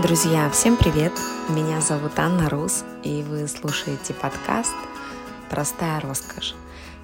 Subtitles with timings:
[0.00, 1.12] Друзья, всем привет!
[1.48, 4.72] Меня зовут Анна Рус, и вы слушаете подкаст
[5.50, 6.54] «Простая роскошь».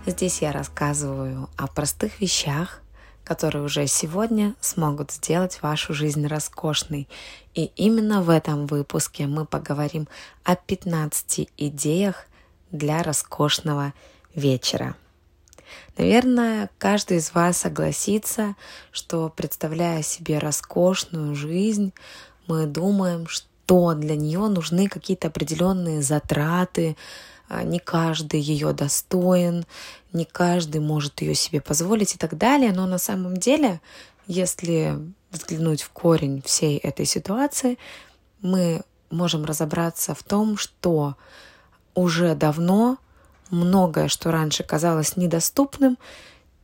[0.07, 2.83] Здесь я рассказываю о простых вещах,
[3.25, 7.09] которые уже сегодня смогут сделать вашу жизнь роскошной.
[7.55, 10.07] И именно в этом выпуске мы поговорим
[10.45, 12.27] о 15 идеях
[12.71, 13.93] для роскошного
[14.37, 14.95] вечера.
[15.99, 18.55] Наверное, каждый из вас согласится,
[18.93, 21.93] что представляя себе роскошную жизнь,
[22.47, 26.97] мы думаем, что для нее нужны какие-то определенные затраты,
[27.49, 29.65] а, не каждый ее достоин,
[30.13, 32.73] не каждый может ее себе позволить и так далее.
[32.73, 33.81] Но на самом деле,
[34.27, 34.99] если
[35.31, 37.79] взглянуть в корень всей этой ситуации,
[38.41, 41.17] мы можем разобраться в том, что
[41.95, 42.99] уже давно
[43.51, 45.99] многое, что раньше казалось недоступным,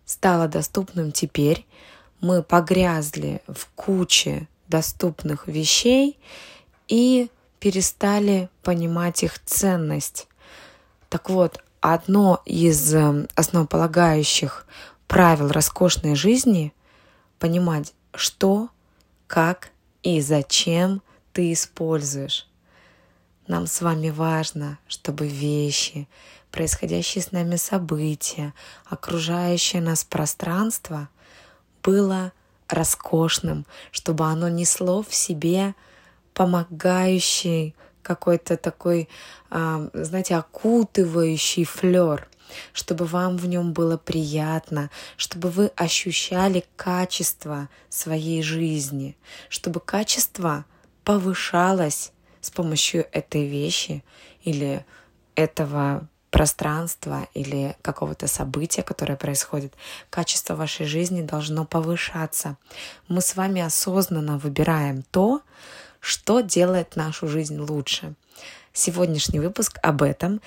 [0.05, 1.67] стало доступным теперь.
[2.21, 6.19] Мы погрязли в куче доступных вещей
[6.89, 10.27] и перестали понимать их ценность.
[11.11, 14.67] Так вот, одно из эм, основополагающих
[15.07, 16.73] правил роскошной жизни—
[17.39, 18.69] понимать, что,
[19.27, 19.71] как
[20.03, 22.47] и зачем ты используешь.
[23.47, 26.07] Нам с вами важно, чтобы вещи,
[26.53, 28.55] происходящие с нами события,
[28.85, 31.09] окружающее нас пространство
[31.83, 32.33] было
[32.73, 35.75] роскошным, чтобы оно несло в себе
[36.35, 39.09] помогающий какой-то такой,
[39.51, 42.29] а, знаете, окутывающий флер,
[42.73, 49.17] чтобы вам в нем было приятно, чтобы вы ощущали качество своей жизни,
[49.49, 50.65] чтобы качество
[51.05, 54.03] повышалось с помощью этой вещи
[54.43, 54.85] или
[55.35, 59.75] этого пространства или какого-то события, которое происходит,
[60.11, 62.57] качество вашей жизни должно повышаться.
[63.09, 65.43] Мы с вами осознанно выбираем то,
[65.99, 68.15] что делает нашу жизнь лучше.
[68.73, 70.41] Сегодняшний выпуск об этом.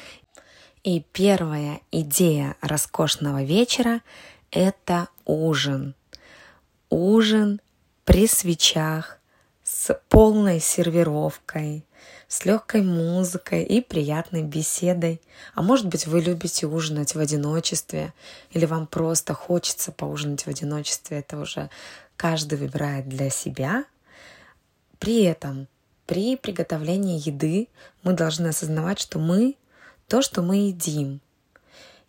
[0.83, 4.01] И первая идея роскошного вечера—
[4.51, 5.95] это ужин.
[6.89, 7.61] Ужин
[8.05, 9.19] при свечах
[9.63, 11.85] с полной сервировкой,
[12.33, 15.21] с легкой музыкой и приятной беседой.
[15.53, 18.11] А может быть, вы любите ужинать в одиночестве,
[18.49, 21.19] или вам просто хочется поужинать в одиночестве.
[21.19, 21.69] Это уже
[22.17, 23.85] каждый выбирает для себя.
[24.97, 25.67] При этом,
[26.07, 27.67] при приготовлении еды
[28.01, 29.55] мы должны осознавать, что мы
[30.07, 31.21] то, что мы едим.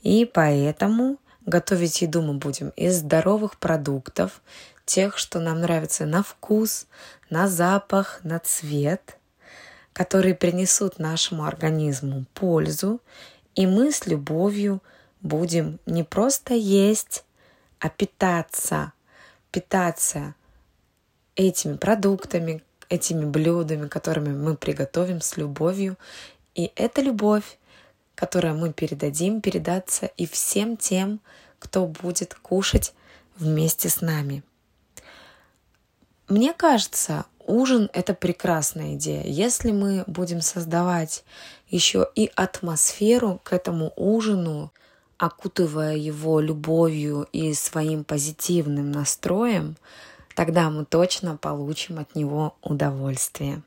[0.01, 4.41] И поэтому готовить еду мы будем из здоровых продуктов,
[4.87, 6.87] тех, что нам нравится на вкус,
[7.29, 9.19] на запах, на цвет–
[9.95, 13.01] которые принесут нашему организму пользу,
[13.55, 14.83] и мы с любовью
[15.23, 17.25] будем не просто есть,
[17.79, 18.93] а питаться,
[19.51, 20.35] питаться
[21.37, 25.97] этими продуктами, этими блюдами, которыми мы приготовим с любовью.
[26.55, 27.59] И эта любовь,
[28.17, 31.21] которую мы передадим, передаться и всем тем,
[31.61, 32.93] кто будет кушать
[33.37, 34.43] вместе с нами.
[36.29, 39.23] Мне кажется, Ужин— это прекрасная идея.
[39.25, 41.25] Если мы будем создавать
[41.69, 44.73] еще и атмосферу к этому ужину,
[45.19, 49.77] окутывая его любовью и своим позитивным настроем,
[50.35, 53.63] тогда мы точно получим от него удовольствие.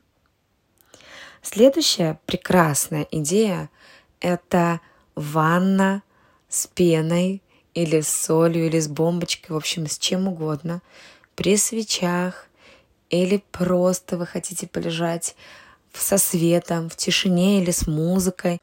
[1.42, 3.70] Следующая прекрасная идея—
[4.20, 4.80] это
[5.14, 6.02] ванна
[6.48, 7.42] с пеной
[7.74, 10.82] или с солью, или с бомбочкой, в общем, с чем угодно,
[11.36, 12.47] при свечах,
[13.10, 15.34] или просто вы хотите полежать
[15.92, 18.60] со светом, в тишине или с музыкой.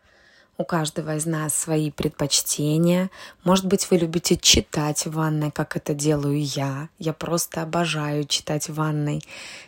[0.58, 3.10] У каждого из нас свои предпочтения.
[3.44, 6.88] Может быть, вы любите читать в ванной, как это делаю я.
[6.98, 9.22] Я просто обожаю читать в ванной.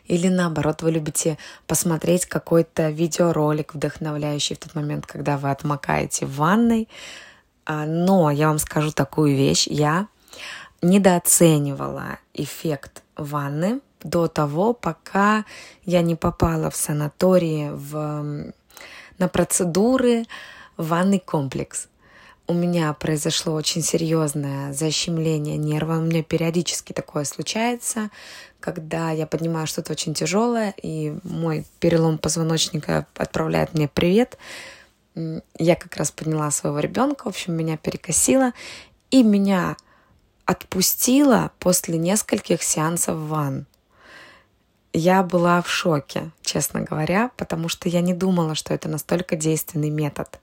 [0.05, 6.35] Или наоборот, вы любите посмотреть какой-то видеоролик вдохновляющий в тот момент, когда вы отмокаете в
[6.37, 6.87] ванной.
[7.65, 9.67] А, но я вам скажу такую вещь.
[9.67, 10.07] Я
[10.81, 15.45] недооценивала эффект ванны до того, пока
[15.83, 18.53] я не попала в санатории в,
[19.17, 20.25] на процедуры
[20.77, 21.87] в ванный комплекс.
[22.49, 25.97] У меня произошло очень серьезное защемление нерва.
[25.97, 28.09] У меня периодически такое случается,
[28.61, 34.37] когда я поднимаю что-то очень тяжелое, и мой перелом позвоночника отправляет мне привет.
[35.59, 38.53] Я как раз подняла своего ребенка, в общем, меня перекосило,
[39.11, 39.75] и меня
[40.45, 43.65] отпустило после нескольких сеансов ванн
[44.93, 49.89] я была в шоке, честно говоря, потому что я не думала, что это настолько действенный
[49.89, 50.39] метод.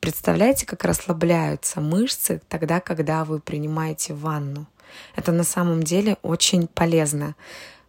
[0.00, 4.66] Представляете, как расслабляются мышцы тогда, когда вы принимаете ванну?
[5.14, 7.34] Это на самом деле очень полезно.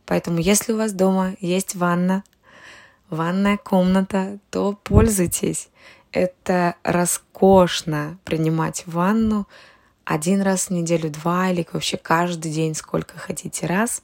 [0.05, 2.23] Поэтому, если у вас дома есть ванна,
[3.09, 5.69] ванная комната, то пользуйтесь.
[6.11, 9.47] Это роскошно принимать ванну
[10.05, 14.01] один раз в неделю, два или вообще каждый день, сколько хотите раз.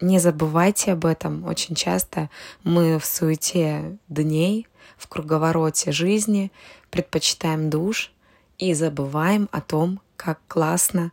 [0.00, 1.44] Не забывайте об этом.
[1.44, 2.30] Очень часто
[2.64, 4.66] мы в суете дней,
[4.96, 6.50] в круговороте жизни
[6.90, 8.10] предпочитаем душ
[8.58, 11.12] и забываем о том, как классно,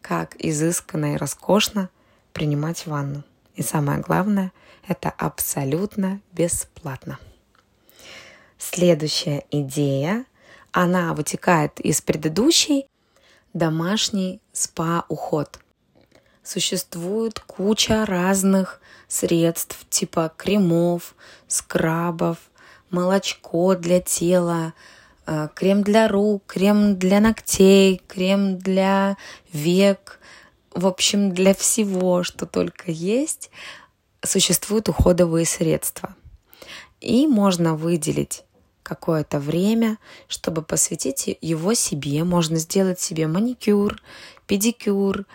[0.00, 1.88] как изысканно и роскошно
[2.32, 3.22] принимать ванну.
[3.54, 4.52] И самое главное,
[4.86, 7.18] это абсолютно бесплатно.
[8.58, 10.24] Следующая идея,
[10.72, 12.86] она вытекает из предыдущей,
[13.54, 15.60] домашний спа-уход.
[16.46, 21.16] Существует куча разных средств, типа кремов,
[21.48, 22.38] скрабов,
[22.88, 24.72] молочко для тела,
[25.26, 29.16] э, крем для рук, крем для ногтей, крем для
[29.52, 30.20] век,
[30.70, 33.50] в общем, для всего, что только есть,
[34.24, 36.14] существуют уходовые средства.
[37.00, 38.44] И можно выделить
[38.84, 39.98] какое-то время,
[40.28, 42.22] чтобы посвятить его себе.
[42.22, 44.00] Можно сделать себе маникюр,
[44.46, 45.26] педикюр,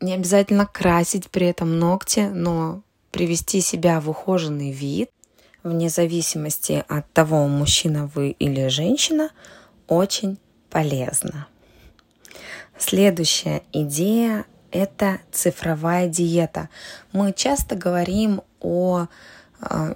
[0.00, 5.10] не обязательно красить при этом ногти, но привести себя в ухоженный вид,
[5.62, 9.30] вне зависимости от того, мужчина вы или женщина,
[9.86, 10.38] очень
[10.70, 11.46] полезно.
[12.78, 16.70] Следующая идея– это цифровая диета.
[17.12, 19.06] Мы часто говорим о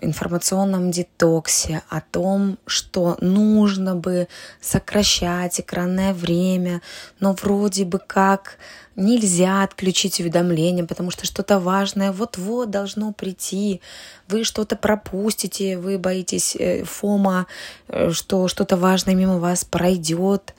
[0.02, 4.28] информационном детоксе, о том, что нужно бы
[4.60, 6.82] сокращать экранное время,
[7.20, 8.58] но вроде бы как
[8.96, 13.80] нельзя отключить уведомления, потому что что-то важное вот-вот должно прийти,
[14.28, 17.46] вы что-то пропустите, вы боитесь э, фома,
[17.88, 20.54] э, что что-то важное мимо вас пройдет,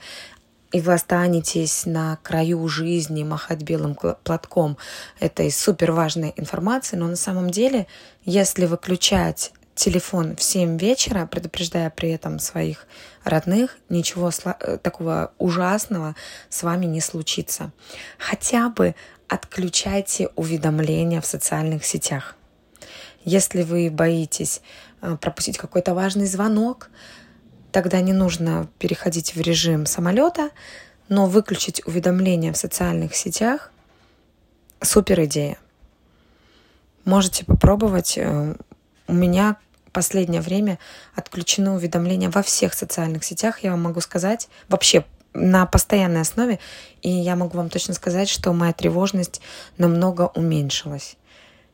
[0.76, 4.76] и вы останетесь на краю жизни махать белым платком
[5.18, 7.86] этой супер важной информации, но на самом деле,
[8.26, 12.86] если выключать телефон в 7 вечера, предупреждая при этом своих
[13.24, 16.14] родных, ничего э, такого ужасного
[16.50, 17.72] с вами не случится.
[18.18, 18.94] Хотя бы
[19.28, 22.36] отключайте уведомления в социальных сетях.
[23.24, 24.60] Если вы боитесь
[25.00, 26.90] э, пропустить какой-то важный звонок,
[27.76, 30.48] Тогда не нужно переходить в режим самолета,
[31.10, 33.70] но выключить уведомления в социальных сетях–
[34.80, 35.58] супер идея.
[37.04, 38.16] Можете попробовать.
[38.16, 38.54] Э,
[39.08, 39.58] у меня
[39.92, 40.78] последнее время
[41.14, 46.58] отключены уведомления во всех социальных сетях, я вам могу сказать, вообще на постоянной основе,
[47.02, 49.42] и я могу вам точно сказать, что моя тревожность
[49.76, 51.18] намного уменьшилась.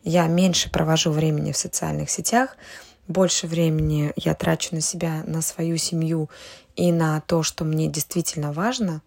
[0.03, 2.57] Я меньше провожу времени в социальных сетях,
[3.09, 6.31] больше времени я трачу на себя, на свою семью
[6.77, 9.03] и на то, что мне действительно важно.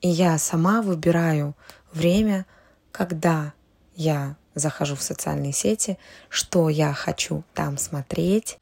[0.00, 1.54] И я сама выбираю
[1.92, 2.46] время,
[2.92, 3.52] когда
[3.94, 5.98] я захожу в социальные сети,
[6.28, 8.58] что я хочу там смотреть.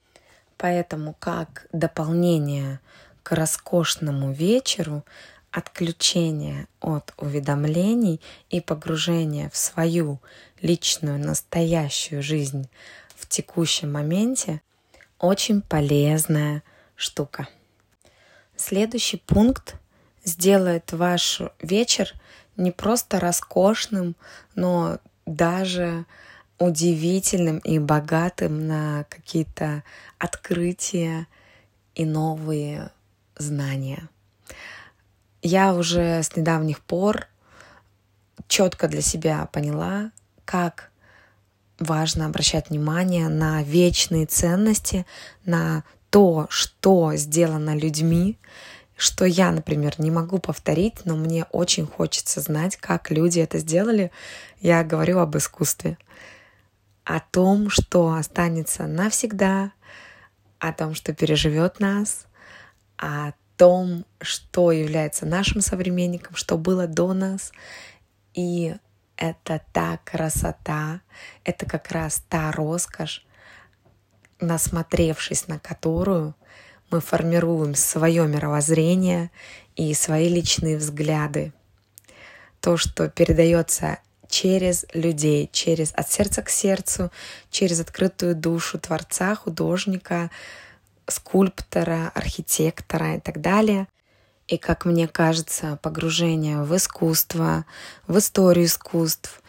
[0.56, 2.80] Поэтому как дополнение
[3.22, 5.04] к роскошному вечеру
[5.50, 8.20] отключение от уведомлений
[8.50, 10.20] и погружение в свою
[10.60, 12.68] личную настоящую жизнь
[13.26, 14.62] в текущем моменте
[15.18, 16.62] очень полезная
[16.94, 17.48] штука.
[18.56, 19.74] Следующий пункт
[20.22, 22.12] сделает ваш вечер
[22.56, 24.14] не просто роскошным,
[24.54, 26.06] но даже
[26.60, 29.82] удивительным и богатым на какие-то
[30.18, 31.26] открытия
[31.96, 32.92] и новые
[33.36, 34.08] знания.
[35.42, 37.26] Я уже с недавних пор
[38.46, 40.12] четко для себя поняла,
[40.44, 40.92] как
[41.78, 45.06] важно обращать внимание на вечные ценности,
[45.44, 48.38] на то, что сделано людьми,
[48.96, 54.10] что я, например, не могу повторить, но мне очень хочется знать, как люди это сделали.
[54.60, 55.98] Я говорю об искусстве,
[57.04, 59.72] о том, что останется навсегда,
[60.58, 62.26] о том, что переживет нас,
[62.96, 67.52] о том, что является нашим современником, что было до нас,
[68.34, 68.76] и
[69.16, 71.00] это та красота,
[71.44, 73.24] это как раз та роскошь,
[74.40, 76.34] насмотревшись на которую
[76.90, 79.30] мы формируем свое мировоззрение
[79.74, 81.52] и свои личные взгляды.
[82.60, 87.10] То, что передается через людей, через от сердца к сердцу,
[87.50, 90.30] через открытую душу творца, художника,
[91.06, 93.86] скульптора, архитектора и так далее
[94.48, 97.64] и, как мне кажется, погружение в искусство,
[98.06, 99.42] в историю искусств,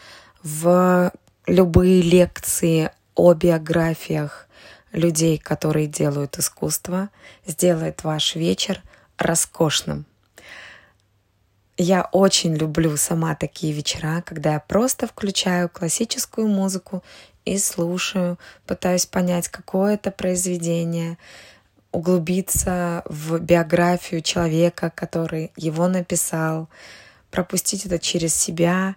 [0.44, 1.12] в
[1.46, 4.48] любые лекции о биографиях
[4.92, 7.10] людей, которые делают искусство,
[7.46, 8.82] сделает ваш вечер
[9.18, 10.06] роскошным.
[11.78, 17.04] Я очень люблю сама такие вечера, когда я просто включаю классическую музыку
[17.46, 21.20] и слушаю, пытаюсь понять, какое это произведение,
[21.92, 26.70] углубиться в биографию человека, который его написал,
[27.32, 28.96] пропустить это через себя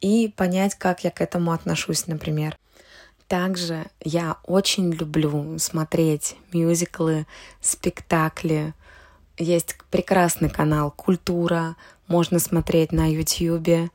[0.00, 2.56] и понять, как я к этому отношусь, например.
[3.28, 7.26] Также я очень люблю смотреть мюзиклы,
[7.60, 8.74] спектакли.
[9.38, 11.76] Есть прекрасный канал «Культура»,
[12.06, 13.90] можно смотреть на YouTube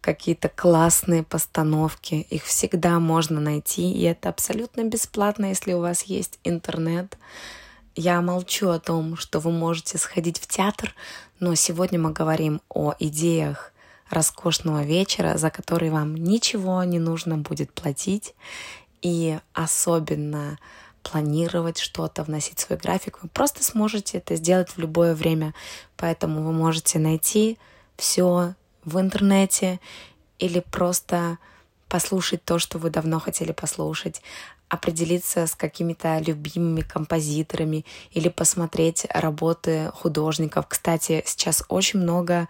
[0.00, 2.26] какие-то классные постановки.
[2.30, 7.18] Их всегда можно найти, и это абсолютно бесплатно, если у вас есть интернет.
[7.94, 10.94] Я молчу о том, что вы можете сходить в театр,
[11.40, 13.72] но сегодня мы говорим о идеях
[14.08, 18.34] роскошного вечера, за который вам ничего не нужно будет платить,
[19.02, 20.58] и особенно
[21.02, 23.18] планировать что-то, вносить свой график.
[23.22, 25.54] Вы просто сможете это сделать в любое время,
[25.96, 27.58] поэтому вы можете найти
[27.96, 28.54] все
[28.88, 29.80] в интернете
[30.38, 31.38] или просто
[31.88, 34.22] послушать то, что вы давно хотели послушать,
[34.68, 40.66] определиться с какими-то любимыми композиторами или посмотреть работы художников.
[40.68, 42.48] Кстати, сейчас очень много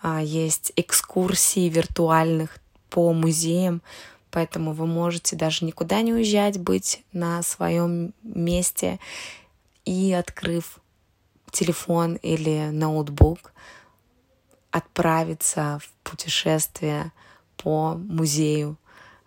[0.00, 3.82] а, есть экскурсий виртуальных по музеям,
[4.30, 8.98] поэтому вы можете даже никуда не уезжать, быть на своем месте
[9.84, 10.78] и открыв
[11.50, 13.52] телефон или ноутбук,
[14.70, 17.12] отправиться в путешествие
[17.56, 18.76] по музею,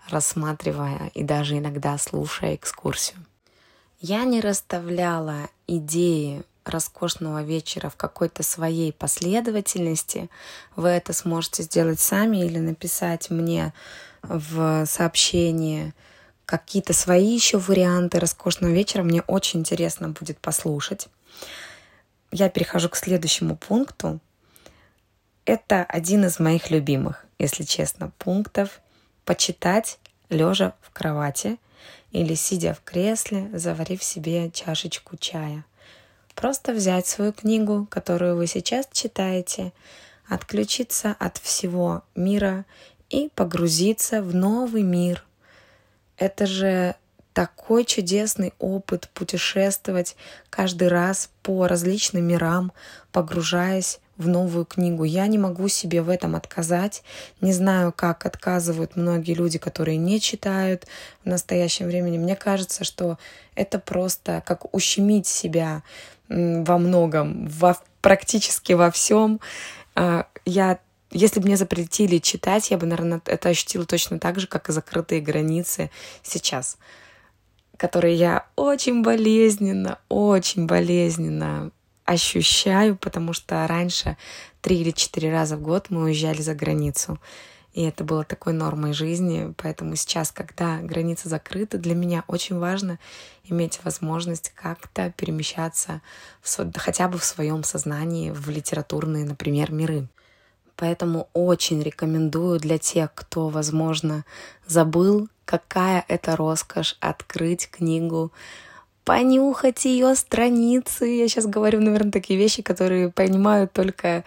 [0.10, 3.18] рассматривая и даже иногда слушая экскурсию.
[4.00, 10.30] Я не расставляла идеи роскошного вечера в какой-то своей последовательности.
[10.76, 13.74] Вы это сможете сделать сами или написать мне
[14.22, 15.94] в сообщении
[16.46, 19.04] какие-то свои еще варианты роскошного вечера.
[19.04, 21.08] Мне очень интересно будет послушать.
[22.32, 24.20] Я перехожу к следующему пункту.
[25.46, 28.82] Это один из моих любимых, если честно, пунктов.
[29.26, 29.98] Почитать
[30.30, 31.58] лежа в кровати
[32.12, 35.66] или сидя в кресле, заварив себе чашечку чая.
[36.36, 39.74] Просто взять свою книгу, которую вы сейчас читаете,
[40.28, 42.66] отключиться от всего мира
[43.10, 45.24] и погрузиться в новый мир.
[46.18, 46.96] Это же
[47.34, 50.16] такой чудесный опыт путешествовать
[50.50, 52.72] каждый раз по различным мирам,
[53.12, 55.04] погружаясь в новую книгу.
[55.04, 57.04] Я не могу себе в этом отказать.
[57.42, 60.88] Не знаю, как отказывают многие люди, которые не читают
[61.24, 62.18] в настоящем времени.
[62.18, 63.18] Мне кажется, что
[63.56, 65.84] это просто как ущемить себя
[66.30, 69.42] во многом, во, практически во всем.
[69.96, 70.80] А, я
[71.14, 74.72] если бы мне запретили читать, я бы, наверное, это ощутила точно так же, как и
[74.72, 75.92] закрытые границы
[76.24, 76.78] сейчас,
[77.76, 81.72] которые я очень болезненно, очень болезненно
[82.06, 84.18] ощущаю, потому что раньше
[84.62, 87.20] три или четыре раза в год мы уезжали за границу.
[87.74, 89.54] И это было такой нормой жизни.
[89.58, 93.00] Поэтому сейчас, когда границы закрыты, для меня очень важно
[93.46, 96.02] иметь возможность как-то перемещаться
[96.42, 100.08] в, хотя бы в своем сознании в литературные, например, миры.
[100.76, 104.26] Поэтому очень рекомендую для тех, кто, возможно,
[104.68, 108.32] забыл, какая это роскошь открыть книгу,
[109.04, 111.06] понюхать ее страницы.
[111.06, 114.24] Я сейчас говорю, наверное, такие вещи, которые понимают только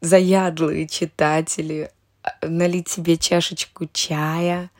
[0.00, 1.90] заядлые читатели,
[2.42, 4.70] налить себе чашечку чая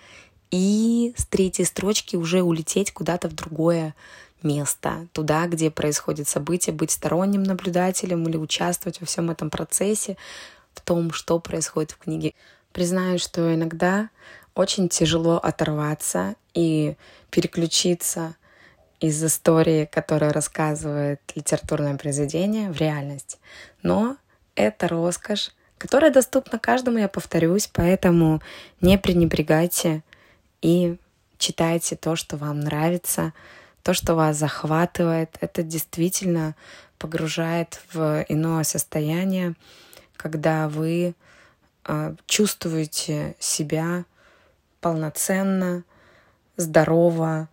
[0.50, 3.94] и с третьей строчки уже улететь куда-то в другое
[4.42, 10.16] место, туда, где происходит событие, быть сторонним наблюдателем или участвовать во всем этом процессе,
[10.74, 12.34] в том, что происходит в книге.
[12.72, 14.10] Признаю, что иногда
[14.54, 16.96] очень тяжело оторваться и
[17.30, 18.36] переключиться
[19.00, 23.38] из истории, которую рассказывает литературное произведение, в реальность.
[23.82, 24.16] Но
[24.54, 28.42] это роскошь, которая доступна каждому, я повторюсь, поэтому
[28.80, 30.02] не пренебрегайте
[30.60, 30.96] и
[31.38, 33.32] читайте то, что вам нравится,
[33.82, 35.36] то, что вас захватывает.
[35.40, 36.56] Это действительно
[36.98, 39.54] погружает в иное состояние,
[40.16, 41.14] когда вы
[41.86, 44.04] э, чувствуете себя
[44.80, 45.84] полноценно,
[46.56, 47.48] здорово,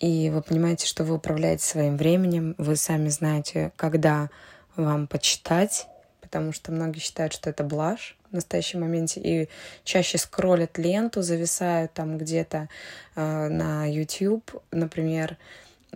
[0.00, 4.30] и вы понимаете, что вы управляете своим временем, вы сами знаете, когда
[4.76, 5.86] вам почитать,
[6.20, 9.48] потому что многие считают, что это блажь в настоящем моменте и
[9.84, 12.68] чаще скроллят ленту, зависают там где-то
[13.16, 15.36] э, на YouTube, например,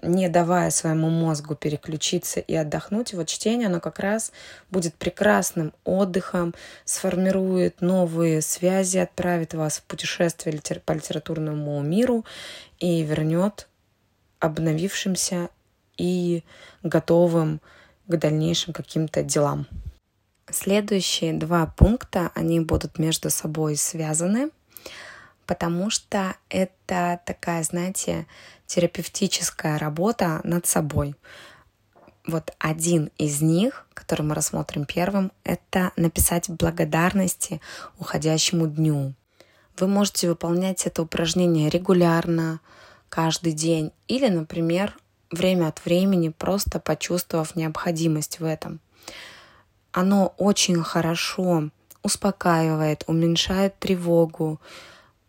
[0.01, 3.13] не давая своему мозгу переключиться и отдохнуть.
[3.13, 4.33] вот чтение, оно как раз
[4.71, 6.55] будет прекрасным отдыхом,
[6.85, 12.25] сформирует новые связи, отправит вас в путешествие по литературному миру
[12.79, 13.69] и вернет
[14.43, 15.51] обновившимся
[15.97, 16.43] и
[16.83, 17.61] готовым
[18.09, 19.67] к дальнейшим каким-то делам.
[20.51, 24.51] Следующие два пункта, они будут между собой связаны,
[25.47, 28.27] потому что это такая, знаете,
[28.67, 31.15] терапевтическая работа над собой.
[32.27, 37.61] Вот один из них, который мы рассмотрим первым, это написать благодарности
[37.99, 39.15] уходящему дню.
[39.79, 42.61] Вы можете выполнять это упражнение регулярно,
[43.13, 44.97] каждый день, или, например,
[45.31, 48.81] время от времени, просто почувствовав необходимость в этом.
[49.93, 51.69] Оно очень хорошо
[52.03, 54.63] успокаивает, уменьшает тревогу,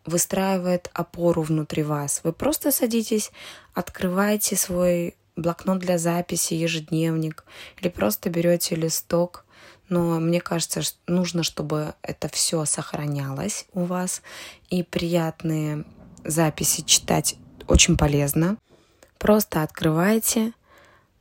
[0.05, 2.21] выстраивает опору внутри вас.
[2.23, 3.33] Вы просто садитесь,
[3.73, 7.43] открываете свой блокнот для записи, ежедневник,
[7.81, 9.43] или просто берете листок.
[9.89, 14.21] Но мне кажется, что нужно, чтобы это все сохранялось у вас.
[14.69, 15.83] И приятные
[16.23, 17.35] записи читать
[17.73, 18.57] очень полезно.
[19.17, 20.53] Просто открывайте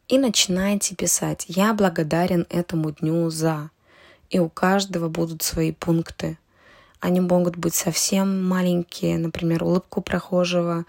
[0.06, 1.46] и начинайте писать.
[1.48, 3.70] Я благодарен этому дню за.
[4.28, 6.36] И у каждого будут свои пункты.
[7.00, 10.84] Они могут быть совсем маленькие, например, улыбку прохожего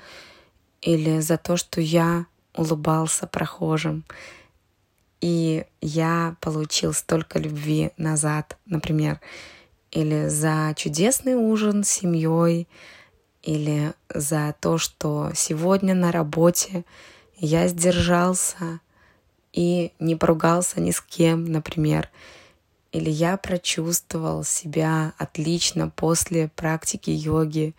[0.82, 4.03] или за то, что я улыбался прохожим.
[5.22, 9.22] И я получил столько любви назад, например,
[9.91, 12.67] или за чудесный ужин с семьей,
[13.44, 16.86] или за то, что сегодня на работе
[17.38, 18.80] я сдержался
[19.52, 22.10] и не поругался ни с кем, например,
[22.92, 27.76] или я прочувствовал себя отлично после практики йоги,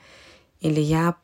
[0.60, 1.14] или я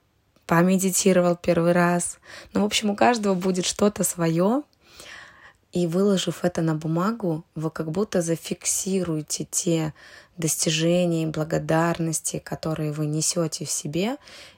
[0.46, 2.18] помедитировал первый раз.
[2.52, 4.62] Ну, в общем, у каждого будет что-то свое.
[5.72, 9.94] И выложив это на бумагу, вы как будто зафиксируете те
[10.36, 14.16] достижения и благодарности, которые вы несете в себе,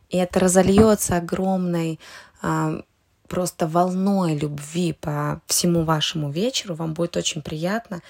[0.08, 1.98] и это разольется огромной
[2.40, 2.82] а,
[3.28, 6.74] просто волной любви по всему вашему вечеру.
[6.74, 8.02] Вам будет очень приятно.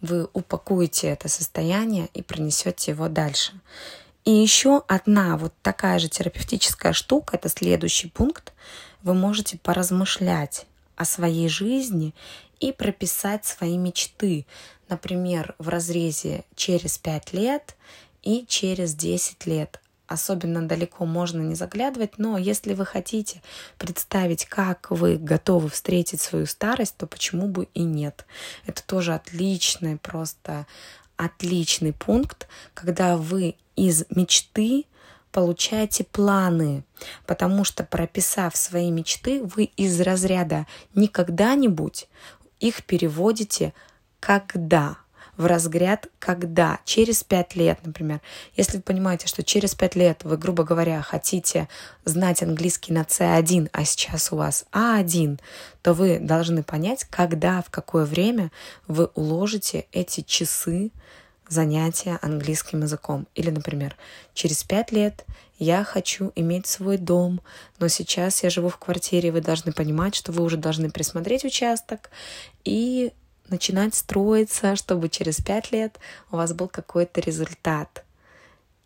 [0.00, 3.52] Вы упакуете это состояние и принесете его дальше.
[4.24, 8.52] И еще одна вот такая же терапевтическая штука, это следующий пункт.
[9.02, 12.14] Вы можете поразмышлять о своей жизни
[12.60, 14.46] и прописать свои мечты,
[14.88, 17.76] например, в разрезе через 5 лет
[18.22, 19.80] и через 10 лет.
[20.06, 23.42] Особенно далеко можно не заглядывать, но если вы хотите
[23.76, 28.24] представить, как вы готовы встретить свою старость, то почему бы и нет.
[28.64, 30.66] Это тоже отличный, просто
[31.18, 34.86] отличный пункт, когда вы из мечты
[35.30, 36.84] получаете планы,
[37.26, 42.08] потому что прописав свои мечты, вы из разряда не когда-нибудь
[42.60, 43.72] их переводите
[44.20, 44.98] когда
[45.38, 48.20] в разряд когда через пять лет, например.
[48.56, 51.68] Если вы понимаете, что через пять лет вы, грубо говоря, хотите
[52.04, 55.40] знать английский на C1, а сейчас у вас А1,
[55.80, 58.50] то вы должны понять, когда, в какое время
[58.88, 60.90] вы уложите эти часы
[61.48, 63.26] занятия английским языком.
[63.34, 63.96] Или, например,
[64.34, 65.24] через пять лет
[65.58, 67.40] я хочу иметь свой дом,
[67.78, 72.10] но сейчас я живу в квартире, вы должны понимать, что вы уже должны присмотреть участок
[72.64, 73.12] и
[73.48, 75.98] начинать строиться, чтобы через пять лет
[76.30, 78.04] у вас был какой-то результат.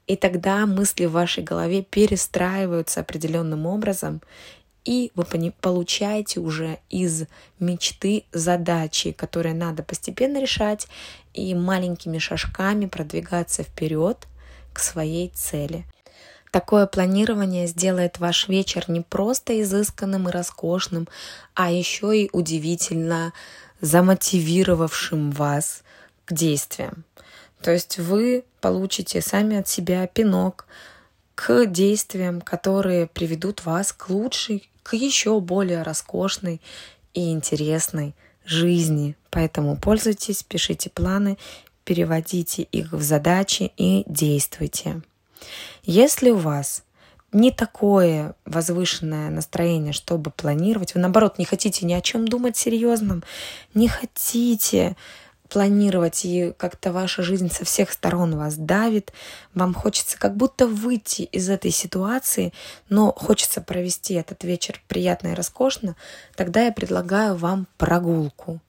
[0.06, 4.22] И тогда мысли в вашей голове перестраиваются определенным образом,
[4.84, 5.24] и вы
[5.60, 7.24] получаете уже из
[7.60, 10.88] мечты задачи, которые надо постепенно решать
[11.34, 14.26] и маленькими шажками продвигаться вперед
[14.72, 15.84] к своей цели.
[16.52, 21.08] Такое планирование сделает ваш вечер не просто изысканным и роскошным,
[21.54, 23.32] а еще и удивительно
[23.80, 25.82] замотивировавшим вас
[26.26, 27.04] к действиям.
[27.62, 30.66] То есть вы получите сами от себя пинок
[31.34, 36.60] к действиям, которые приведут вас к лучшей к еще более роскошной
[37.14, 39.16] и интересной жизни.
[39.30, 41.38] Поэтому пользуйтесь, пишите планы,
[41.84, 45.00] переводите их в задачи и действуйте.
[45.82, 46.84] Если у вас
[47.32, 53.24] не такое возвышенное настроение, чтобы планировать, вы наоборот не хотите ни о чем думать серьезном,
[53.74, 54.96] не хотите
[55.48, 59.12] планировать, и как-то ваша жизнь со всех сторон вас давит,
[59.54, 62.54] вам хочется как будто выйти из этой ситуации,
[62.88, 65.94] но хочется провести этот вечер приятно и роскошно,
[66.36, 68.60] тогда я предлагаю вам прогулку.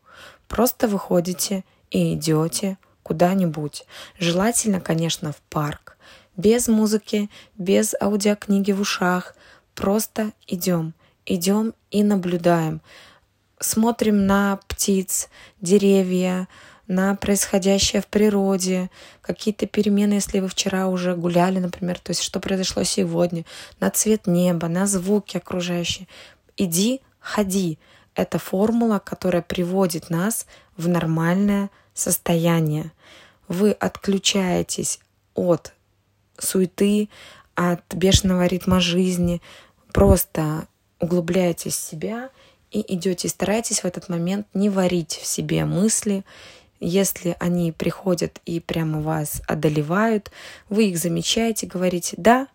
[0.50, 3.86] Просто выходите и идете куда-нибудь.
[4.20, 5.93] Желательно, конечно, в парк.
[6.36, 9.36] Без музыки, без аудиокниги в ушах.
[9.76, 10.94] Просто идем.
[11.26, 12.82] Идем и наблюдаем.
[13.60, 15.30] Смотрим на птиц,
[15.62, 16.48] деревья,
[16.88, 18.90] на происходящее в природе,
[19.22, 23.46] какие-то перемены, если вы вчера уже гуляли, например, то есть что произошло сегодня,
[23.80, 26.08] на цвет неба, на звуки окружающие.
[26.58, 27.80] Иди, ходи.
[28.16, 30.46] Это формула, которая приводит нас
[30.78, 32.92] в нормальное состояние.
[33.48, 35.00] Вы отключаетесь
[35.34, 35.74] от
[36.38, 37.10] суеты,
[37.56, 39.42] от бешеного ритма жизни.
[39.92, 40.68] Просто
[41.00, 42.30] углубляйтесь в себя
[42.72, 46.24] и идете, старайтесь в этот момент не варить в себе мысли.
[46.80, 50.32] Если они приходят и прямо вас одолевают,
[50.70, 52.48] вы их замечаете, говорите, да,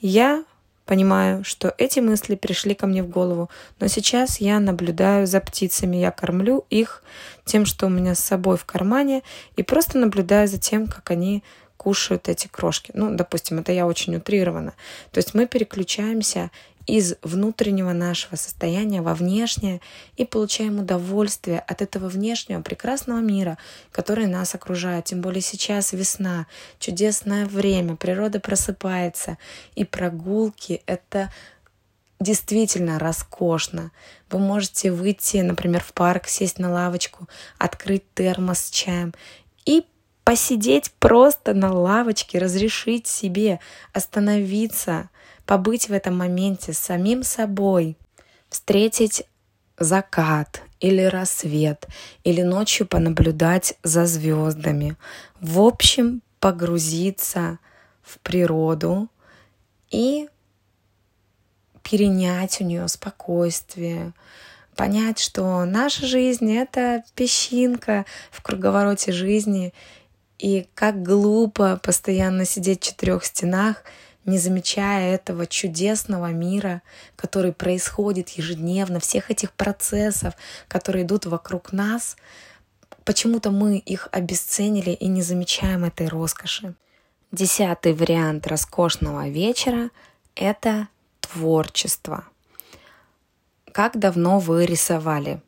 [0.00, 0.44] я
[0.86, 3.48] Понимаю, что эти мысли пришли ко мне в голову,
[3.80, 7.02] но сейчас я наблюдаю за птицами, я кормлю их
[7.46, 9.22] тем, что у меня с собой в кармане,
[9.56, 11.42] и просто наблюдаю за тем, как они
[11.84, 12.92] кушают эти крошки.
[12.94, 14.72] Ну, допустим, это я очень утрирована.
[15.12, 16.50] То есть мы переключаемся
[16.86, 19.82] из внутреннего нашего состояния во внешнее
[20.16, 23.58] и получаем удовольствие от этого внешнего прекрасного мира,
[23.92, 25.04] который нас окружает.
[25.04, 26.46] Тем более сейчас весна,
[26.78, 29.36] чудесное время, природа просыпается,
[29.74, 31.30] и прогулки— это
[32.18, 33.90] действительно роскошно.
[34.30, 39.12] Вы можете выйти, например, в парк, сесть на лавочку, открыть термос с чаем
[39.66, 39.84] и
[40.24, 43.60] посидеть просто на лавочке, разрешить себе
[43.92, 45.10] остановиться,
[45.46, 47.96] побыть в этом моменте с самим собой,
[48.48, 49.24] встретить
[49.78, 51.86] закат или рассвет,
[52.24, 54.96] или ночью понаблюдать за звездами.
[55.40, 57.58] В общем, погрузиться
[58.02, 59.08] в природу
[59.90, 60.28] и
[61.82, 64.12] перенять у нее спокойствие,
[64.74, 69.72] понять, что наша жизнь— это песчинка в круговороте жизни,
[70.44, 73.82] и как глупо постоянно сидеть в четырех стенах—
[74.24, 76.82] не замечая этого чудесного мира,
[77.16, 80.34] который происходит ежедневно, всех этих процессов,
[80.68, 82.16] которые идут вокруг нас,
[83.04, 86.74] почему-то мы их обесценили и не замечаем этой роскоши.
[87.32, 89.90] Десятый вариант роскошного вечера—
[90.34, 90.88] это
[91.20, 92.24] творчество.
[93.72, 95.42] Как давно вы рисовали?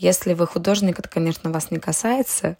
[0.00, 2.56] Если вы художник, это, конечно, вас не касается,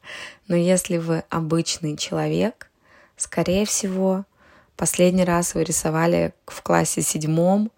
[0.47, 2.71] но если вы обычный человек,
[3.17, 4.25] скорее всего,
[4.81, 7.71] Последний раз вы рисовали в классе седьмом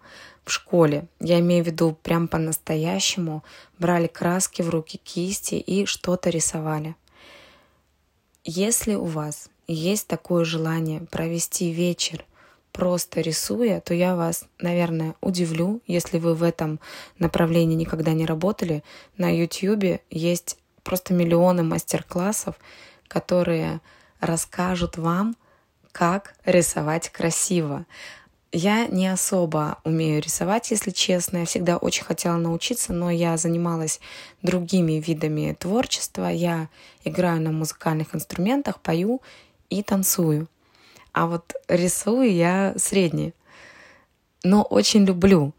[0.45, 1.05] в школе.
[1.19, 3.43] Я имею в виду прям по-настоящему.
[3.77, 6.95] Брали краски в руки, кисти и что-то рисовали.
[8.45, 12.23] Если у вас есть такое желание провести вечер
[12.73, 16.79] просто рисуя, то я вас, наверное, удивлю, если вы в этом
[17.19, 18.83] направлении никогда не работали.
[19.17, 22.55] На YouTube есть просто миллионы мастер-классов,
[23.07, 23.79] которые
[24.19, 25.37] расскажут вам,
[25.91, 27.85] как рисовать красиво.
[28.51, 31.37] Я не особо умею рисовать, если честно.
[31.37, 33.99] Я всегда очень хотела научиться, но я занималась
[34.41, 36.27] другими видами творчества.
[36.29, 36.69] Я
[37.03, 39.21] играю на музыкальных инструментах, пою
[39.69, 40.47] и танцую.
[41.13, 43.33] А вот рисую я средне,
[44.43, 45.53] но очень люблю.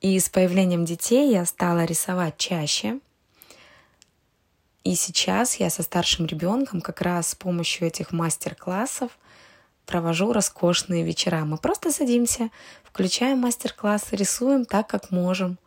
[0.00, 3.00] И с появлением детей я стала рисовать чаще.
[4.84, 9.18] И сейчас я со старшим ребенком как раз с помощью этих мастер-классов
[9.84, 11.44] провожу роскошные вечера.
[11.44, 12.50] Мы просто садимся,
[12.84, 15.58] включаем мастер-класс, рисуем так, как можем.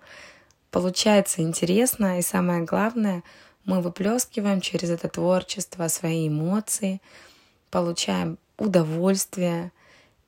[0.71, 3.23] Получается интересно, и самое главное,
[3.65, 7.01] мы выплескиваем через это творчество свои эмоции,
[7.71, 9.71] получаем удовольствие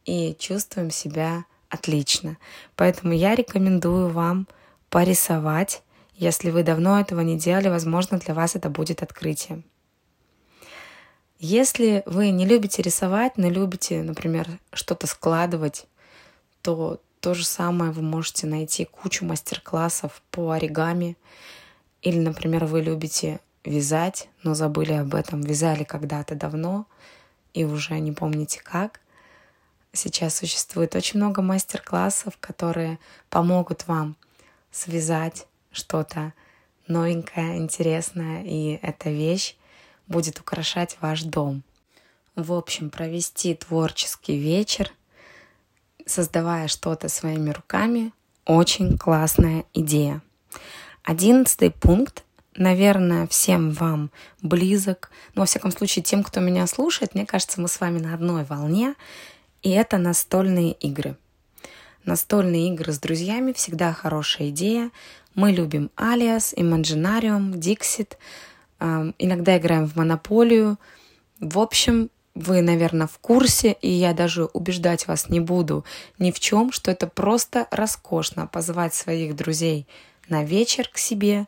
[0.05, 2.37] и чувствуем себя отлично.
[2.75, 4.47] Поэтому я рекомендую вам
[4.89, 5.83] порисовать.
[6.15, 9.63] Если вы давно этого не делали, возможно, для вас это будет открытием.
[11.39, 15.85] Если вы не любите рисовать, но любите, например, что-то складывать,
[16.63, 21.15] то то же самое вы можете найти кучу мастер-классов по оригами.
[22.01, 26.87] Или, например, вы любите вязать, но забыли об этом, вязали когда-то давно
[27.57, 28.99] и уже не помните как.
[29.91, 32.99] Сейчас существует очень много мастер-классов, которые
[33.31, 34.15] помогут вам
[34.71, 36.33] связать что-то
[36.87, 39.55] новенькое, интересное, и эта вещь
[40.07, 41.63] будет украшать ваш дом.
[42.35, 44.93] В общем, провести творческий вечер,
[46.05, 48.13] создавая что-то своими руками,
[48.45, 50.21] очень классная идея.
[51.01, 52.23] Одиннадцатый пункт,
[52.57, 57.67] наверное, всем вам близок, но, во всяком случае, тем, кто меня слушает, мне кажется, мы
[57.67, 58.95] с вами на одной волне,
[59.61, 61.17] и это настольные игры.
[62.03, 64.91] Настольные игры с друзьями всегда хорошая идея.
[65.35, 68.13] Мы любим Алиас, Imaginarium, Dixit,
[68.79, 70.77] иногда играем в монополию.
[71.39, 75.83] В общем, вы, наверное, в курсе, и я даже убеждать вас не буду
[76.19, 79.87] ни в чем, что это просто роскошно позвать своих друзей
[80.29, 81.45] на вечер к себе.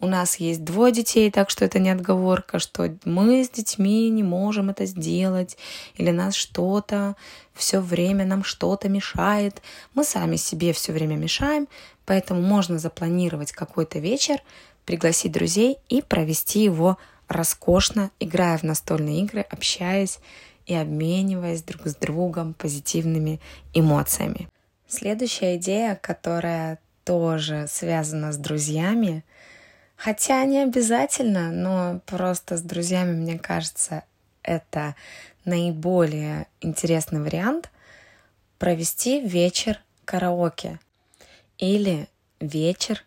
[0.00, 4.22] У нас есть двое детей, так что это не отговорка, что мы с детьми не
[4.22, 5.58] можем это сделать,
[5.96, 7.16] или нас что-то
[7.52, 9.60] все время нам что-то мешает.
[9.94, 11.66] Мы сами себе все время мешаем,
[12.06, 14.40] поэтому можно запланировать какой-то вечер,
[14.84, 20.20] пригласить друзей и провести его роскошно, играя в настольные игры, общаясь
[20.66, 23.40] и обмениваясь друг с другом позитивными
[23.74, 24.48] эмоциями.
[24.86, 29.24] Следующая идея, которая тоже связана с друзьями,
[29.98, 34.04] хотя не обязательно, но просто с друзьями, мне кажется,
[34.42, 34.94] это
[35.44, 37.70] наиболее интересный вариант
[38.58, 40.78] провести вечер караоке
[41.58, 42.08] или
[42.40, 43.04] вечер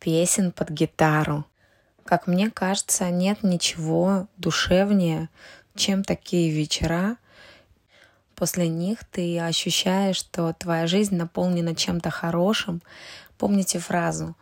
[0.00, 1.46] песен под гитару.
[2.04, 5.30] Как мне кажется, нет ничего душевнее,
[5.74, 7.16] чем такие вечера.
[8.34, 12.82] После них ты ощущаешь, что твоя жизнь наполнена чем-то хорошим.
[13.38, 14.34] Помните фразу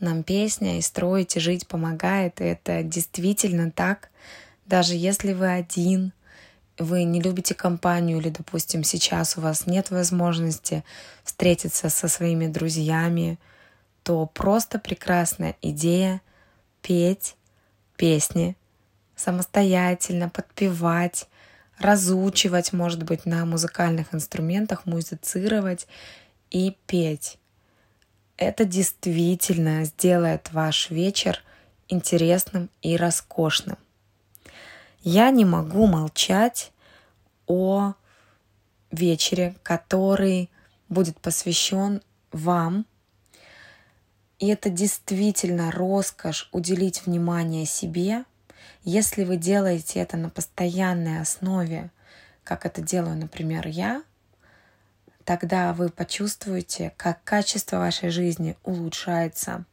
[0.00, 2.40] «Нам песня и строить, и жить помогает».
[2.40, 4.10] И это действительно так.
[4.66, 6.12] Даже если вы один,
[6.78, 10.84] вы не любите компанию или, допустим, сейчас у вас нет возможности
[11.24, 13.38] встретиться со своими друзьями,
[14.02, 16.20] то просто прекрасная идея
[16.82, 17.36] петь
[17.96, 18.56] песни
[19.16, 21.28] самостоятельно, подпевать,
[21.78, 25.86] разучивать, может быть, на музыкальных инструментах, музицировать
[26.50, 27.38] и петь.
[28.38, 31.42] Это действительно сделает ваш вечер
[31.88, 33.76] интересным и роскошным.
[35.00, 36.70] Я не могу молчать
[37.46, 37.94] о
[38.92, 40.50] вечере, который
[40.88, 42.86] будет посвящен вам.
[44.38, 48.24] И это действительно роскошь уделить внимание себе.
[48.84, 51.90] Если вы делаете это на постоянной основе,
[52.44, 54.04] как это делаю, например, я,
[55.28, 59.66] тогда вы почувствуете, как качество вашей жизни улучшается.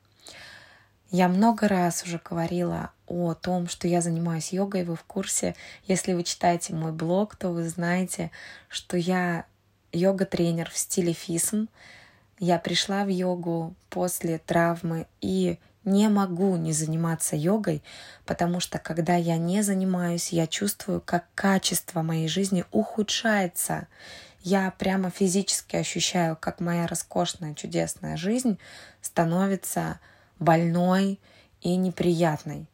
[1.11, 5.55] Я много раз уже говорила о том, что я занимаюсь йогой, вы в курсе.
[5.85, 8.31] Если вы читаете мой блог, то вы знаете,
[8.67, 9.45] что я
[9.93, 11.69] йога-тренер в стиле фисм.
[12.37, 17.81] Я пришла в йогу после травмы и не могу не заниматься йогой,
[18.25, 23.87] потому что когда я не занимаюсь, я чувствую, как качество моей жизни ухудшается.
[24.45, 28.59] Я прямо физически ощущаю, как моя роскошная, чудесная жизнь
[29.01, 29.99] становится
[30.39, 31.19] больной
[31.61, 32.67] и неприятной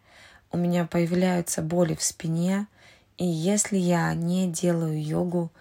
[0.52, 2.68] у меня появляются боли в спине,
[3.18, 5.52] и если я не делаю йогу,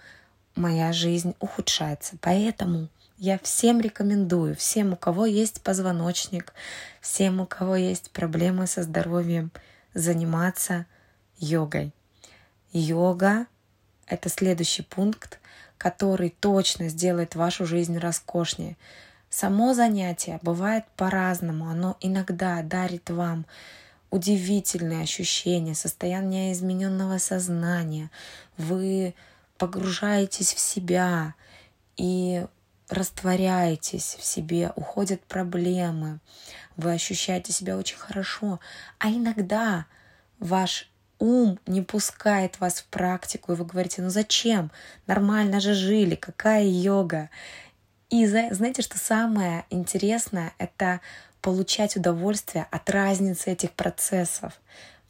[0.55, 2.17] моя жизнь ухудшается.
[2.19, 6.53] Поэтому я всем рекомендую, всем, у кого есть позвоночник,
[6.99, 9.51] всем, у кого есть проблемы со здоровьем,
[9.93, 10.85] заниматься
[11.37, 11.93] йогой.
[12.73, 13.47] Йога—
[14.07, 15.39] это следующий пункт,
[15.81, 18.77] который точно сделает вашу жизнь роскошнее.
[19.31, 21.67] Само занятие бывает по-разному.
[21.67, 23.47] Оно иногда дарит вам
[24.11, 28.11] удивительные ощущения, состояние измененного сознания.
[28.57, 29.15] Вы
[29.57, 31.33] погружаетесь в себя
[31.97, 32.45] и
[32.87, 36.19] растворяетесь в себе, уходят проблемы,
[36.77, 38.59] вы ощущаете себя очень хорошо.
[38.99, 39.87] А иногда
[40.37, 40.90] ваш
[41.21, 44.71] ум не пускает вас в практику, и вы говорите, ну зачем?
[45.07, 47.29] Нормально же жили, какая йога?
[48.09, 50.99] И знаете, что самое интересное, это
[51.41, 54.59] получать удовольствие от разницы этих процессов,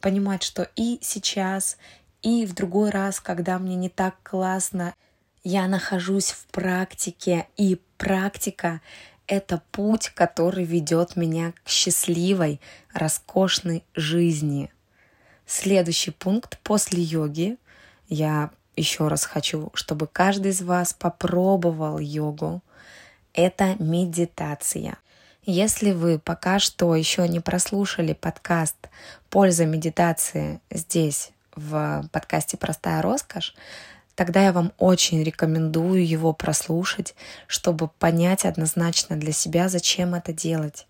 [0.00, 1.78] понимать, что и сейчас,
[2.22, 4.94] и в другой раз, когда мне не так классно,
[5.42, 8.80] я нахожусь в практике, и практика—
[9.26, 12.60] это путь, который ведет меня к счастливой,
[12.92, 14.70] роскошной жизни.
[15.46, 17.56] Следующий пункт после йоги.
[18.08, 22.62] Я еще раз хочу, чтобы каждый из вас попробовал йогу.
[23.34, 24.98] Это медитация.
[25.44, 28.76] Если вы пока что еще не прослушали подкаст
[29.28, 33.54] «Польза медитации» здесь, в подкасте «Простая роскошь»,
[34.14, 37.14] тогда я вам очень рекомендую его прослушать,
[37.46, 40.86] чтобы понять однозначно для себя, зачем это делать.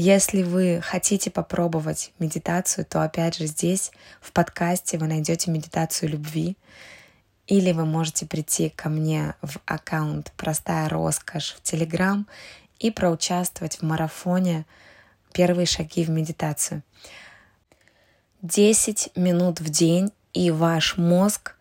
[0.00, 6.56] Если вы хотите попробовать медитацию, то опять же здесь, в подкасте, вы найдете медитацию любви.
[7.48, 12.28] Или вы можете прийти ко мне в аккаунт «Простая роскошь» в Телеграм
[12.78, 14.66] и проучаствовать в марафоне
[15.32, 16.84] «Первые шаги в медитацию».
[18.42, 21.56] 10 минут в день, и ваш мозг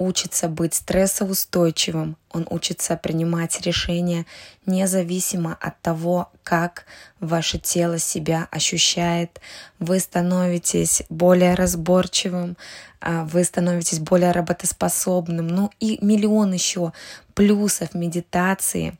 [0.00, 4.24] учится быть стрессоустойчивым, он учится принимать решения
[4.64, 6.86] независимо от того, как
[7.20, 9.40] ваше тело себя ощущает.
[9.78, 12.56] Вы становитесь более разборчивым,
[13.00, 16.92] а, вы становитесь более работоспособным, ну и миллион еще
[17.34, 18.98] плюсов медитации.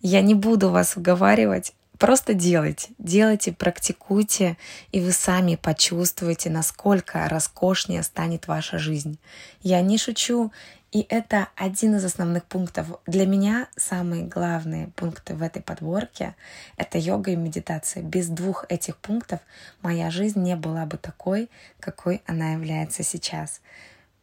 [0.00, 4.56] Я не буду вас уговаривать, просто делайте, делайте, практикуйте,
[4.90, 9.20] и вы сами почувствуете, насколько роскошнее станет ваша жизнь.
[9.62, 10.50] Я не шучу,
[10.90, 12.88] и это один из основных пунктов.
[13.06, 16.34] Для меня самые главные пункты в этой подборке—
[16.76, 18.02] это йога и медитация.
[18.02, 19.38] Без двух этих пунктов
[19.80, 23.60] моя жизнь не была бы такой, какой она является сейчас.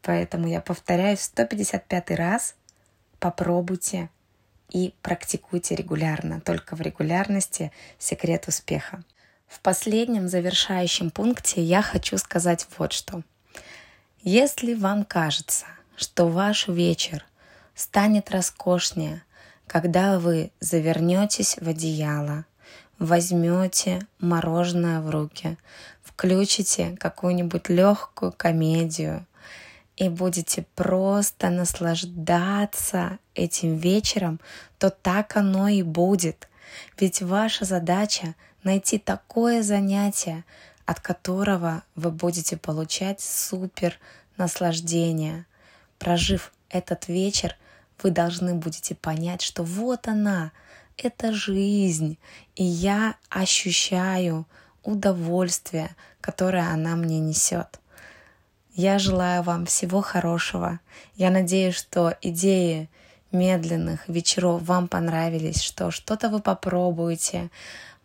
[0.02, 2.56] Поэтому я повторяю в 155 раз,
[3.20, 4.10] попробуйте
[4.70, 6.42] и практикуйте регулярно.
[6.42, 9.04] Только в регулярности секрет успеха.
[9.48, 13.24] В последнем завершающем пункте я хочу сказать вот что.
[14.22, 17.26] Если вам кажется, что ваш вечер
[17.74, 19.24] станет роскошнее,
[19.66, 22.46] когда вы завернетесь в одеяло,
[23.00, 25.58] возьмете мороженое в руки,
[26.04, 29.26] включите какую-нибудь легкую комедию
[30.00, 34.40] и будете просто наслаждаться этим вечером,
[34.78, 36.48] то так оно и будет.
[36.98, 38.34] Ведь ваша задача
[38.64, 40.46] найти такое занятие,
[40.86, 44.00] от которого вы будете получать супер
[44.38, 45.46] наслаждение.
[45.98, 47.58] Прожив этот вечер,
[48.02, 50.54] вы должны будете понять, что вот она,
[50.96, 52.18] это жизнь,
[52.56, 54.46] и я ощущаю
[54.82, 57.79] удовольствие, которое она мне несет.
[58.76, 60.80] Я желаю вам всего хорошего.
[61.16, 62.90] Я надеюсь, что идеи
[63.32, 67.50] медленных вечеров вам понравились, что что-то вы попробуете,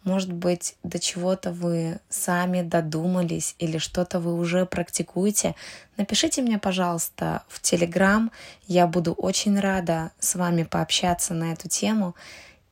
[0.05, 5.55] может быть, до чего-то вы сами додумались или что-то вы уже практикуете.
[5.97, 8.31] Напишите мне, пожалуйста, в Телеграм.
[8.67, 12.15] Я буду очень рада с вами пообщаться на эту тему.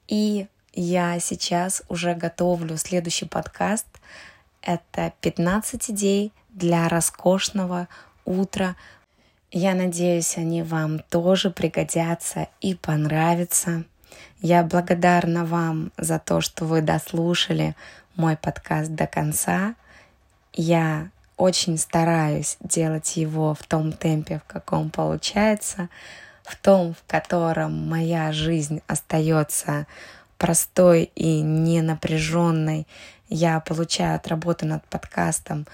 [0.09, 3.87] И я сейчас уже готовлю следующий подкаст.
[4.61, 7.88] Это 15 идей для роскошного
[8.25, 8.77] утра.
[9.51, 13.85] Я надеюсь, они вам тоже пригодятся и понравятся.
[14.41, 17.77] Я благодарна вам за то, что вы дослушали
[18.17, 19.75] мой подкаст до конца.
[20.53, 25.88] Я очень стараюсь делать его в том темпе, в каком получается,
[26.45, 29.87] в том, в котором моя жизнь остается
[30.38, 32.87] простой и не напряженной.
[33.29, 35.67] Я получаю от работы над подкастом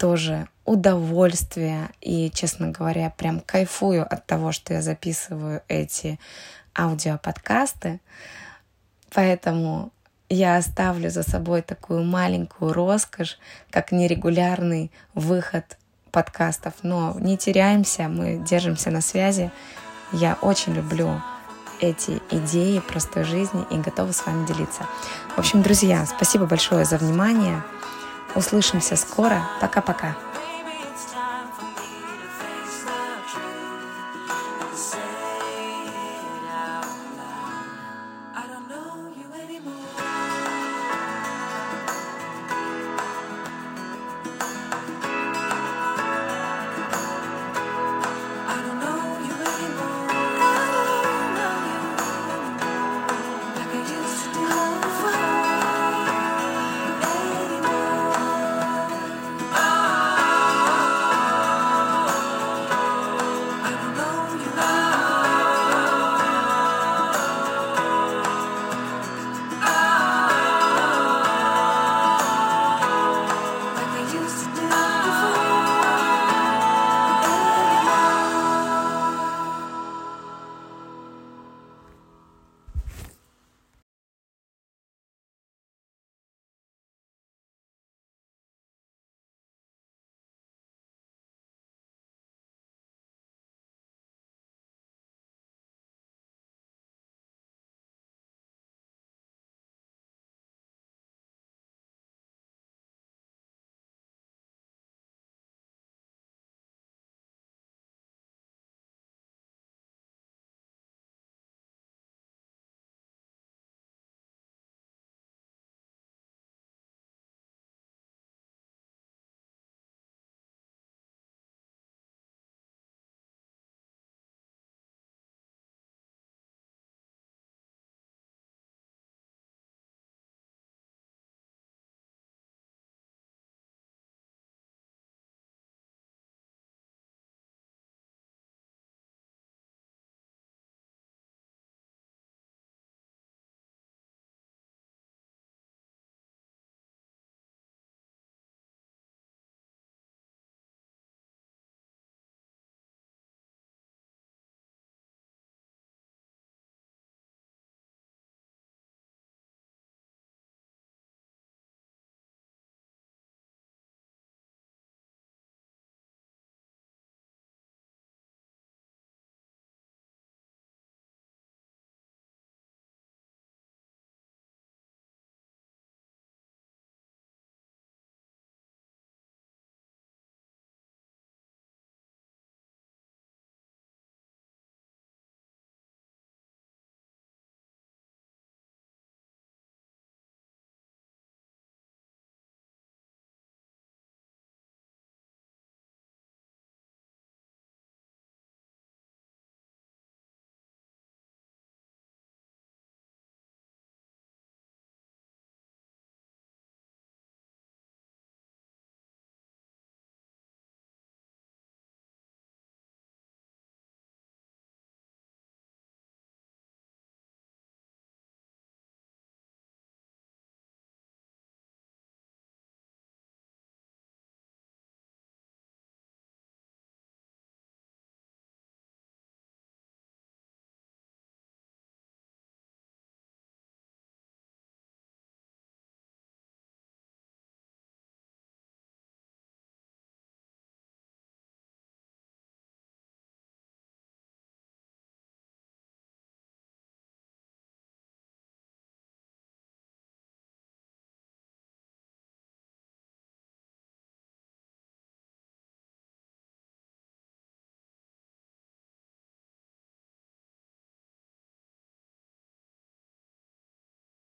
[0.00, 6.18] тоже удовольствие и, честно говоря, прям кайфую от того, что я записываю эти
[6.74, 8.00] аудиоподкасты.
[9.12, 9.92] Поэтому
[10.30, 13.38] я оставлю за собой такую маленькую роскошь,
[13.70, 15.76] как нерегулярный выход
[16.10, 16.72] подкастов.
[16.82, 19.50] Но не теряемся, мы держимся на связи.
[20.12, 21.20] Я очень люблю
[21.82, 24.86] эти идеи простой жизни и готова с вами делиться.
[25.36, 27.62] В общем, друзья, спасибо большое за внимание.
[28.34, 29.42] Услышимся скоро.
[29.60, 30.16] Пока-пока.